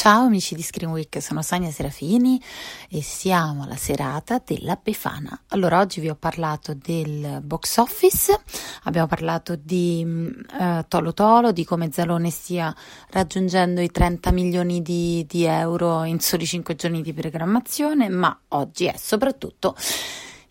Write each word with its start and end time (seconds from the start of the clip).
Ciao 0.00 0.26
amici 0.26 0.54
di 0.54 0.62
Screen 0.62 0.92
Week, 0.92 1.20
sono 1.20 1.42
Sonia 1.42 1.72
Serafini 1.72 2.40
e 2.88 3.02
siamo 3.02 3.64
alla 3.64 3.74
serata 3.74 4.40
della 4.46 4.78
Befana. 4.80 5.42
Allora, 5.48 5.80
oggi 5.80 5.98
vi 5.98 6.08
ho 6.08 6.14
parlato 6.14 6.72
del 6.72 7.40
box 7.42 7.78
office, 7.78 8.40
abbiamo 8.84 9.08
parlato 9.08 9.56
di 9.60 10.06
uh, 10.06 10.84
Tolo 10.86 11.12
Tolo, 11.14 11.50
di 11.50 11.64
come 11.64 11.90
Zalone 11.90 12.30
stia 12.30 12.72
raggiungendo 13.10 13.80
i 13.80 13.90
30 13.90 14.30
milioni 14.30 14.82
di, 14.82 15.26
di 15.28 15.42
euro 15.42 16.04
in 16.04 16.20
soli 16.20 16.46
5 16.46 16.76
giorni 16.76 17.02
di 17.02 17.12
programmazione, 17.12 18.08
ma 18.08 18.38
oggi 18.50 18.84
è 18.84 18.94
soprattutto 18.96 19.74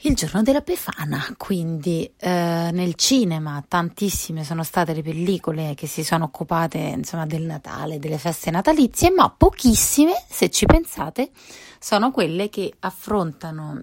il 0.01 0.15
giorno 0.15 0.43
della 0.43 0.61
Befana, 0.61 1.33
quindi 1.37 2.11
eh, 2.17 2.69
nel 2.71 2.93
cinema 2.93 3.63
tantissime 3.67 4.43
sono 4.43 4.63
state 4.63 4.93
le 4.93 5.01
pellicole 5.01 5.73
che 5.73 5.88
si 5.88 6.03
sono 6.03 6.25
occupate 6.25 6.77
insomma 6.77 7.25
del 7.25 7.43
Natale, 7.43 7.97
delle 7.97 8.19
feste 8.19 8.52
natalizie, 8.52 9.09
ma 9.09 9.29
pochissime, 9.29 10.13
se 10.29 10.52
ci 10.52 10.67
pensate, 10.67 11.31
sono 11.79 12.11
quelle 12.11 12.49
che 12.49 12.73
affrontano 12.80 13.81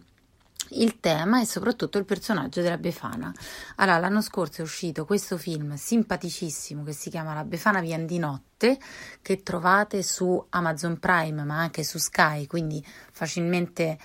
il 0.70 0.98
tema 1.00 1.40
e 1.40 1.46
soprattutto 1.46 1.98
il 1.98 2.04
personaggio 2.04 2.60
della 2.60 2.78
Befana. 2.78 3.32
Allora, 3.76 3.98
l'anno 3.98 4.20
scorso 4.20 4.60
è 4.60 4.64
uscito 4.64 5.04
questo 5.04 5.36
film 5.36 5.74
simpaticissimo 5.74 6.82
che 6.84 6.92
si 6.92 7.10
chiama 7.10 7.34
La 7.34 7.44
Befana 7.44 7.80
Vien 7.80 8.06
di 8.06 8.18
Notte, 8.18 8.78
che 9.20 9.42
trovate 9.42 10.02
su 10.02 10.44
Amazon 10.50 10.98
Prime 10.98 11.44
ma 11.44 11.58
anche 11.58 11.84
su 11.84 11.98
Sky, 11.98 12.46
quindi 12.46 12.84
facilmente 13.12 13.98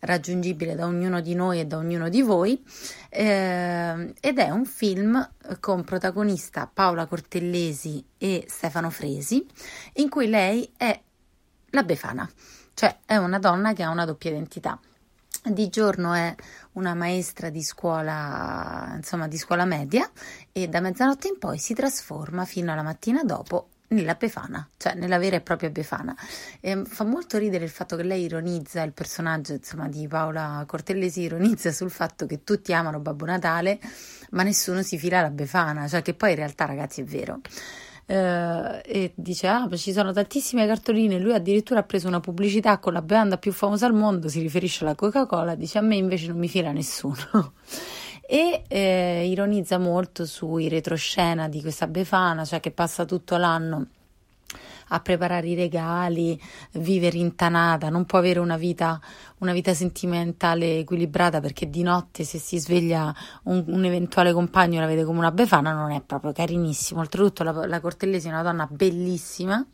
raggiungibile 0.00 0.74
da 0.74 0.86
ognuno 0.86 1.20
di 1.20 1.34
noi 1.34 1.60
e 1.60 1.66
da 1.66 1.78
ognuno 1.78 2.08
di 2.08 2.22
voi 2.22 2.62
eh, 3.08 4.14
ed 4.20 4.38
è 4.38 4.50
un 4.50 4.64
film 4.64 5.30
con 5.60 5.84
protagonista 5.84 6.70
Paola 6.72 7.06
Cortellesi 7.06 8.04
e 8.18 8.44
Stefano 8.48 8.90
Fresi 8.90 9.46
in 9.94 10.08
cui 10.08 10.28
lei 10.28 10.70
è 10.76 11.00
la 11.70 11.82
Befana, 11.82 12.28
cioè 12.74 12.98
è 13.04 13.16
una 13.16 13.38
donna 13.38 13.72
che 13.72 13.82
ha 13.82 13.90
una 13.90 14.04
doppia 14.04 14.30
identità. 14.30 14.78
Di 15.42 15.68
giorno 15.68 16.12
è 16.12 16.34
una 16.72 16.94
maestra 16.94 17.50
di 17.50 17.62
scuola, 17.62 18.94
insomma, 18.96 19.28
di 19.28 19.36
scuola 19.36 19.64
media 19.64 20.10
e 20.50 20.66
da 20.66 20.80
mezzanotte 20.80 21.28
in 21.28 21.38
poi 21.38 21.58
si 21.58 21.72
trasforma 21.72 22.44
fino 22.44 22.72
alla 22.72 22.82
mattina 22.82 23.22
dopo 23.22 23.68
nella 23.88 24.14
Befana, 24.14 24.68
cioè 24.76 24.94
nella 24.94 25.18
vera 25.18 25.36
e 25.36 25.40
propria 25.40 25.70
Befana. 25.70 26.16
E 26.60 26.82
fa 26.84 27.04
molto 27.04 27.38
ridere 27.38 27.64
il 27.64 27.70
fatto 27.70 27.96
che 27.96 28.02
lei 28.02 28.24
ironizza 28.24 28.82
il 28.82 28.92
personaggio 28.92 29.52
insomma, 29.52 29.88
di 29.88 30.06
Paola 30.08 30.64
Cortellesi, 30.66 31.22
ironizza 31.22 31.72
sul 31.72 31.90
fatto 31.90 32.26
che 32.26 32.42
tutti 32.44 32.72
amano 32.72 33.00
Babbo 33.00 33.24
Natale, 33.24 33.78
ma 34.30 34.42
nessuno 34.42 34.82
si 34.82 34.98
fila 34.98 35.20
la 35.20 35.30
Befana, 35.30 35.88
cioè 35.88 36.02
che 36.02 36.14
poi 36.14 36.30
in 36.30 36.36
realtà 36.36 36.64
ragazzi 36.64 37.02
è 37.02 37.04
vero. 37.04 37.40
Uh, 38.08 38.78
e 38.84 39.12
dice 39.16 39.48
ah 39.48 39.68
ci 39.74 39.90
sono 39.90 40.12
tantissime 40.12 40.64
cartoline 40.64 41.18
lui 41.18 41.32
addirittura 41.32 41.80
ha 41.80 41.82
preso 41.82 42.06
una 42.06 42.20
pubblicità 42.20 42.78
con 42.78 42.92
la 42.92 43.02
bevanda 43.02 43.36
più 43.36 43.50
famosa 43.50 43.86
al 43.86 43.94
mondo 43.94 44.28
si 44.28 44.40
riferisce 44.40 44.84
alla 44.84 44.94
Coca-Cola 44.94 45.56
dice 45.56 45.78
a 45.78 45.80
me 45.80 45.96
invece 45.96 46.28
non 46.28 46.38
mi 46.38 46.46
fila 46.48 46.70
nessuno 46.70 47.16
e 48.28 48.64
eh, 48.66 49.26
ironizza 49.28 49.78
molto 49.78 50.26
sui 50.26 50.68
retroscena 50.68 51.48
di 51.48 51.60
questa 51.60 51.86
Befana, 51.86 52.44
cioè 52.44 52.60
che 52.60 52.72
passa 52.72 53.04
tutto 53.04 53.36
l'anno 53.36 53.86
a 54.88 55.00
preparare 55.00 55.48
i 55.48 55.54
regali, 55.54 56.40
vivere 56.72 57.16
in 57.18 57.34
tanada, 57.34 57.88
non 57.88 58.04
può 58.04 58.18
avere 58.18 58.38
una 58.38 58.56
vita, 58.56 59.00
una 59.38 59.52
vita 59.52 59.74
sentimentale 59.74 60.78
equilibrata 60.78 61.40
perché 61.40 61.68
di 61.68 61.82
notte 61.82 62.24
se 62.24 62.38
si 62.38 62.58
sveglia 62.58 63.14
un, 63.44 63.64
un, 63.66 63.84
eventuale 63.84 64.32
compagno 64.32 64.80
la 64.80 64.86
vede 64.86 65.04
come 65.04 65.18
una 65.18 65.32
befana, 65.32 65.72
non 65.72 65.90
è 65.90 66.02
proprio 66.02 66.32
carinissimo. 66.32 67.00
Oltretutto 67.00 67.42
la, 67.42 67.66
la 67.66 67.80
Cortellesi 67.80 68.28
è 68.28 68.30
una 68.30 68.42
donna 68.42 68.68
bellissima 68.70 69.64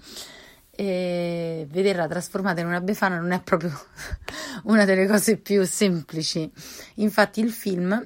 e 0.70 1.66
vederla 1.70 2.08
trasformata 2.08 2.62
in 2.62 2.66
una 2.66 2.80
befana 2.80 3.19
non 3.19 3.32
è 3.32 3.42
proprio 3.42 3.78
una 4.64 4.86
delle 4.86 5.06
cose 5.06 5.36
più 5.36 5.66
semplici. 5.66 6.50
Infatti 6.96 7.40
il 7.40 7.50
film 7.50 8.02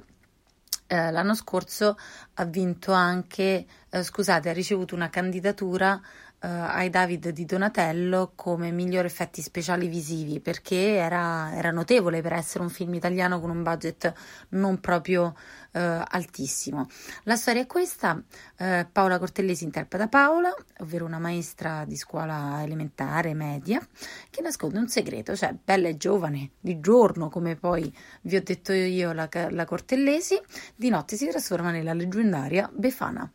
eh, 0.87 1.11
l'anno 1.11 1.35
scorso 1.35 1.97
ha 2.35 2.45
vinto 2.45 2.91
anche, 2.91 3.65
eh, 3.89 4.03
scusate, 4.03 4.49
ha 4.49 4.53
ricevuto 4.53 4.95
una 4.95 5.09
candidatura 5.09 6.01
ai 6.39 6.89
David 6.89 7.29
di 7.29 7.45
Donatello 7.45 8.33
come 8.35 8.71
miglior 8.71 9.05
effetti 9.05 9.41
speciali 9.41 9.87
visivi 9.87 10.39
perché 10.39 10.95
era, 10.95 11.51
era, 11.55 11.71
notevole 11.71 12.21
per 12.21 12.33
essere 12.33 12.63
un 12.63 12.69
film 12.69 12.93
italiano 12.93 13.39
con 13.39 13.49
un 13.49 13.63
budget 13.63 14.13
non 14.49 14.79
proprio 14.79 15.33
eh, 15.71 15.79
altissimo. 16.07 16.87
La 17.23 17.35
storia 17.35 17.61
è 17.61 17.65
questa: 17.65 18.21
eh, 18.57 18.87
Paola 18.91 19.17
Cortellesi 19.17 19.63
interpreta 19.63 20.07
Paola, 20.07 20.53
ovvero 20.79 21.05
una 21.05 21.19
maestra 21.19 21.85
di 21.85 21.95
scuola 21.95 22.61
elementare 22.61 23.33
media 23.33 23.85
che 24.29 24.41
nasconde 24.41 24.77
un 24.77 24.87
segreto, 24.87 25.35
cioè 25.35 25.55
bella 25.61 25.87
e 25.87 25.97
giovane, 25.97 26.51
di 26.59 26.79
giorno, 26.79 27.29
come 27.29 27.55
poi 27.55 27.91
vi 28.21 28.35
ho 28.35 28.43
detto 28.43 28.73
io, 28.73 29.11
la, 29.11 29.27
la 29.49 29.65
Cortellesi, 29.65 30.39
di 30.75 30.89
notte 30.89 31.15
si 31.15 31.27
trasforma 31.27 31.71
nella 31.71 31.93
leggendaria 31.93 32.69
Befana. 32.71 33.29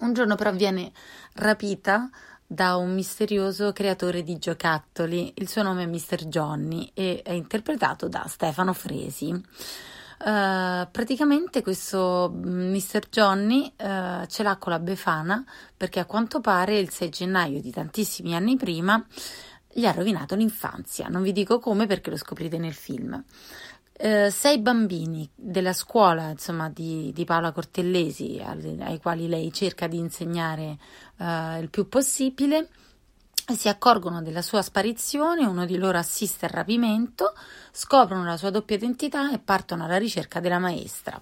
Un 0.00 0.12
giorno 0.12 0.34
però 0.34 0.52
viene 0.52 0.92
rapita 1.34 2.10
da 2.46 2.76
un 2.76 2.94
misterioso 2.94 3.72
creatore 3.72 4.22
di 4.22 4.38
giocattoli, 4.38 5.32
il 5.36 5.48
suo 5.48 5.62
nome 5.62 5.82
è 5.82 5.86
Mr. 5.86 6.26
Johnny 6.26 6.90
e 6.94 7.22
è 7.24 7.32
interpretato 7.32 8.08
da 8.08 8.24
Stefano 8.28 8.72
Fresi. 8.72 9.30
Uh, 10.18 10.88
praticamente 10.90 11.62
questo 11.62 12.32
Mr. 12.34 13.08
Johnny 13.10 13.70
uh, 13.76 14.24
ce 14.26 14.42
l'ha 14.42 14.56
con 14.56 14.72
la 14.72 14.78
Befana 14.78 15.44
perché 15.76 16.00
a 16.00 16.06
quanto 16.06 16.40
pare 16.40 16.78
il 16.78 16.88
6 16.88 17.08
gennaio 17.10 17.60
di 17.60 17.70
tantissimi 17.70 18.34
anni 18.34 18.56
prima 18.56 19.04
gli 19.70 19.84
ha 19.84 19.92
rovinato 19.92 20.34
l'infanzia. 20.34 21.08
Non 21.08 21.20
vi 21.20 21.32
dico 21.32 21.58
come 21.58 21.86
perché 21.86 22.08
lo 22.08 22.16
scoprite 22.16 22.56
nel 22.56 22.72
film. 22.72 23.22
Eh, 23.98 24.30
sei 24.30 24.58
bambini 24.58 25.26
della 25.34 25.72
scuola 25.72 26.28
insomma, 26.28 26.68
di, 26.68 27.12
di 27.14 27.24
Paola 27.24 27.50
Cortellesi, 27.52 28.42
ai, 28.44 28.78
ai, 28.82 29.00
quali 29.00 29.26
lei 29.26 29.50
cerca 29.54 29.86
di 29.86 29.96
insegnare 29.96 30.76
eh, 31.16 31.58
il 31.60 31.70
più 31.70 31.88
possibile, 31.88 32.68
si 33.54 33.68
accorgono 33.68 34.20
della 34.20 34.42
sua 34.42 34.60
sparizione, 34.60 35.46
uno 35.46 35.64
di 35.64 35.78
loro 35.78 35.96
assiste 35.96 36.44
al 36.44 36.50
rapimento, 36.52 37.32
scoprono 37.70 38.24
la 38.24 38.36
sua 38.36 38.50
doppia 38.50 38.76
identità 38.76 39.32
e 39.32 39.38
partono 39.38 39.84
alla 39.84 39.96
ricerca 39.96 40.40
della 40.40 40.58
maestra. 40.58 41.18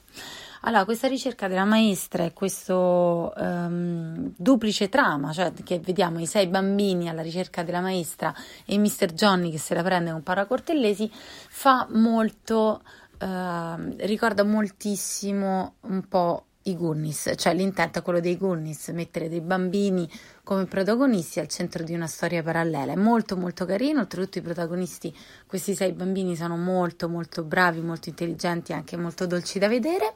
Allora, 0.66 0.86
questa 0.86 1.08
ricerca 1.08 1.46
della 1.46 1.66
maestra 1.66 2.24
e 2.24 2.32
questo 2.32 3.34
um, 3.36 4.32
duplice 4.34 4.88
trama, 4.88 5.30
cioè 5.30 5.52
che 5.62 5.78
vediamo 5.78 6.20
i 6.20 6.26
sei 6.26 6.46
bambini 6.46 7.10
alla 7.10 7.20
ricerca 7.20 7.62
della 7.62 7.82
maestra 7.82 8.34
e 8.64 8.78
Mr. 8.78 9.12
Johnny 9.12 9.50
che 9.50 9.58
se 9.58 9.74
la 9.74 9.82
prende 9.82 10.10
con 10.10 10.22
Paracortellesi, 10.22 11.10
fa 11.12 11.86
molto, 11.90 12.82
uh, 13.20 13.94
ricorda 13.98 14.42
moltissimo 14.42 15.74
un 15.82 16.08
po' 16.08 16.46
i 16.66 16.76
Goonies, 16.76 17.32
cioè 17.36 17.54
l'intento 17.54 17.98
è 17.98 18.02
quello 18.02 18.20
dei 18.20 18.36
Goonies, 18.36 18.88
mettere 18.88 19.28
dei 19.28 19.40
bambini 19.40 20.08
come 20.42 20.64
protagonisti 20.64 21.40
al 21.40 21.48
centro 21.48 21.82
di 21.82 21.94
una 21.94 22.06
storia 22.06 22.42
parallela. 22.42 22.92
È 22.92 22.96
molto 22.96 23.36
molto 23.36 23.64
carino, 23.66 24.00
oltretutto 24.00 24.38
i 24.38 24.42
protagonisti, 24.42 25.14
questi 25.46 25.74
sei 25.74 25.92
bambini 25.92 26.36
sono 26.36 26.56
molto 26.56 27.08
molto 27.08 27.42
bravi, 27.42 27.80
molto 27.80 28.08
intelligenti 28.08 28.72
e 28.72 28.76
anche 28.76 28.96
molto 28.96 29.26
dolci 29.26 29.58
da 29.58 29.68
vedere. 29.68 30.14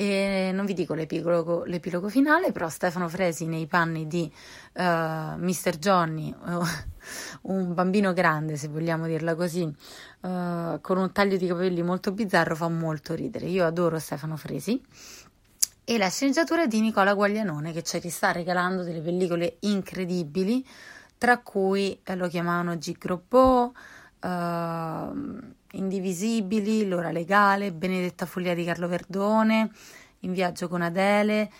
E 0.00 0.50
non 0.54 0.64
vi 0.64 0.72
dico 0.72 0.94
l'epilogo, 0.94 1.64
l'epilogo 1.64 2.08
finale, 2.08 2.52
però 2.52 2.70
Stefano 2.70 3.06
Fresi 3.06 3.44
nei 3.44 3.66
panni 3.66 4.06
di 4.06 4.32
uh, 4.72 4.80
eh, 4.80 5.36
Mr. 5.36 5.76
Johnny, 5.76 6.34
un 7.42 7.74
bambino 7.74 8.14
grande 8.14 8.56
se 8.56 8.68
vogliamo 8.68 9.06
dirla 9.06 9.34
così, 9.34 9.60
uh, 9.60 10.80
con 10.80 10.96
un 10.96 11.12
taglio 11.12 11.36
di 11.36 11.46
capelli 11.46 11.82
molto 11.82 12.12
bizzarro, 12.12 12.56
fa 12.56 12.68
molto 12.70 13.12
ridere. 13.12 13.44
Io 13.44 13.66
adoro 13.66 13.98
Stefano 13.98 14.38
Fresi 14.38 14.82
e 15.84 15.98
la 15.98 16.08
sceneggiatura 16.08 16.66
di 16.66 16.80
Nicola 16.80 17.12
Guaglianone 17.12 17.70
che 17.70 17.82
ci 17.82 18.08
sta 18.08 18.32
regalando 18.32 18.82
delle 18.82 19.02
pellicole 19.02 19.58
incredibili, 19.60 20.66
tra 21.18 21.40
cui 21.40 22.00
eh, 22.02 22.16
lo 22.16 22.26
chiamavano 22.26 22.78
G. 22.78 22.96
Groppo, 22.96 23.74
uh, 24.20 25.48
Indivisibili, 25.72 26.86
L'ora 26.86 27.10
legale, 27.10 27.72
Benedetta 27.72 28.26
follia 28.26 28.54
di 28.54 28.64
Carlo 28.64 28.88
Verdone, 28.88 29.70
In 30.20 30.32
viaggio 30.32 30.68
con 30.68 30.82
Adele, 30.82 31.50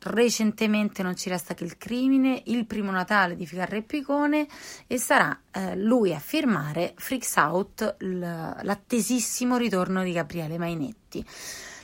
recentemente 0.00 1.02
Non 1.02 1.16
ci 1.16 1.28
resta 1.28 1.54
che 1.54 1.64
il 1.64 1.78
crimine, 1.78 2.42
Il 2.46 2.66
primo 2.66 2.90
Natale 2.90 3.36
di 3.36 3.46
Ficarra 3.46 3.76
e 3.76 3.82
Picone 3.82 4.46
e 4.86 4.98
sarà 4.98 5.38
eh, 5.50 5.76
lui 5.76 6.12
a 6.12 6.18
firmare 6.18 6.94
Freaks 6.96 7.36
Out, 7.36 7.96
l'attesissimo 8.00 9.56
ritorno 9.56 10.02
di 10.02 10.12
Gabriele 10.12 10.58
Mainetti. 10.58 11.24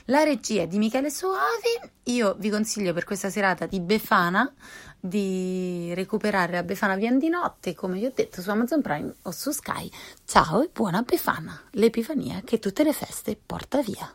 La 0.09 0.23
regia 0.23 0.65
di 0.65 0.79
Michele 0.79 1.11
Soavi, 1.11 1.91
io 2.05 2.35
vi 2.39 2.49
consiglio 2.49 2.93
per 2.93 3.03
questa 3.03 3.29
serata 3.29 3.67
di 3.67 3.79
Befana 3.79 4.51
di 4.99 5.93
recuperare 5.93 6.53
la 6.53 6.63
Befana 6.63 6.95
Via 6.95 7.11
di 7.11 7.29
Notte, 7.29 7.75
come 7.75 7.99
vi 7.99 8.05
ho 8.05 8.11
detto, 8.13 8.41
su 8.41 8.49
Amazon 8.49 8.81
Prime 8.81 9.13
o 9.21 9.29
su 9.29 9.51
Sky. 9.51 9.87
Ciao 10.25 10.63
e 10.63 10.71
buona 10.73 11.03
Befana, 11.03 11.61
l'epifania 11.73 12.41
che 12.43 12.57
tutte 12.57 12.83
le 12.83 12.93
feste 12.93 13.37
porta 13.37 13.83
via. 13.83 14.11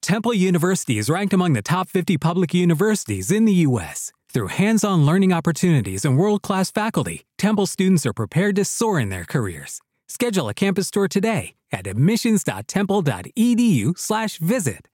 Temple 0.00 0.34
University 0.34 0.98
is 0.98 1.08
ranked 1.08 1.32
among 1.32 1.54
the 1.54 1.62
top 1.62 1.88
50 1.88 2.18
public 2.18 2.52
universities 2.52 3.30
in 3.30 3.46
the 3.46 3.64
U.S. 3.66 4.12
Through 4.30 4.48
hands 4.48 4.84
on 4.84 5.06
learning 5.06 5.32
opportunities 5.32 6.04
and 6.04 6.18
world 6.18 6.42
class 6.42 6.70
faculty, 6.70 7.24
Temple 7.38 7.64
students 7.64 8.04
are 8.04 8.12
prepared 8.12 8.54
to 8.56 8.66
soar 8.66 9.00
in 9.00 9.08
their 9.08 9.24
careers. 9.24 9.80
Schedule 10.08 10.50
a 10.50 10.54
campus 10.54 10.90
tour 10.90 11.08
today 11.08 11.54
at 11.72 11.86
admissions.temple.edu/slash 11.86 14.38
visit. 14.38 14.88